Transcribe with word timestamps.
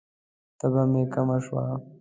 تبه 0.59 0.83
می 0.91 1.03
کمه 1.13 1.37
شوه؟ 1.45 1.65